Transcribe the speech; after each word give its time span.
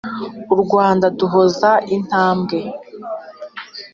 u 0.53 0.55
rwanda 0.61 1.05
nduhoza 1.13 1.71
intambwe 1.95 2.59